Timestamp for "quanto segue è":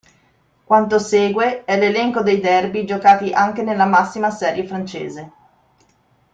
0.63-1.77